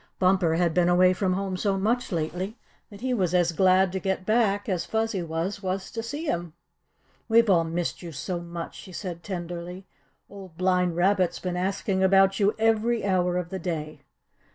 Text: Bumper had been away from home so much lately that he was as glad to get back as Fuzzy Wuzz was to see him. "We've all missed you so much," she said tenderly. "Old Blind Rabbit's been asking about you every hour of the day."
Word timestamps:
Bumper 0.17 0.55
had 0.55 0.73
been 0.73 0.89
away 0.89 1.13
from 1.13 1.33
home 1.33 1.55
so 1.55 1.77
much 1.77 2.11
lately 2.11 2.57
that 2.89 3.01
he 3.01 3.13
was 3.13 3.35
as 3.35 3.51
glad 3.51 3.91
to 3.91 3.99
get 3.99 4.25
back 4.25 4.67
as 4.67 4.83
Fuzzy 4.83 5.21
Wuzz 5.21 5.61
was 5.61 5.91
to 5.91 6.01
see 6.01 6.25
him. 6.25 6.53
"We've 7.29 7.51
all 7.51 7.65
missed 7.65 8.01
you 8.01 8.11
so 8.11 8.39
much," 8.39 8.73
she 8.79 8.93
said 8.93 9.21
tenderly. 9.21 9.85
"Old 10.27 10.57
Blind 10.57 10.95
Rabbit's 10.95 11.37
been 11.37 11.55
asking 11.55 12.01
about 12.01 12.39
you 12.39 12.55
every 12.57 13.05
hour 13.05 13.37
of 13.37 13.49
the 13.49 13.59
day." 13.59 13.99